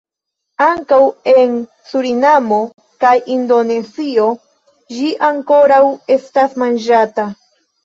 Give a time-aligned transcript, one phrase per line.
[0.67, 0.97] Ankaŭ
[1.33, 1.51] en
[1.89, 2.57] Surinamo
[3.05, 4.27] kaj Indonezio
[4.97, 5.81] ĝi ankoraŭ
[6.19, 7.31] estas manĝata.